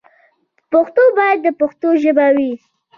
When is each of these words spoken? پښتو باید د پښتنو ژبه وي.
پښتو 0.71 1.03
باید 1.17 1.39
د 1.43 1.47
پښتنو 1.59 1.89
ژبه 2.03 2.27
وي. 2.35 2.51